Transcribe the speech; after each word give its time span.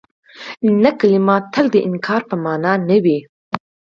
نه 0.83 0.91
کلمه 0.99 1.35
تل 1.53 1.65
د 1.73 1.75
انکار 1.87 2.21
په 2.29 2.35
مانا 2.43 2.73
نه 2.89 2.97
وي. 3.03 3.19